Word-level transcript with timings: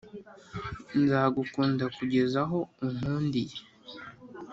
Nzagukunda 1.01 1.85
Kugeza 1.95 2.39
aho 2.45 2.59
unkundiye 2.85 3.57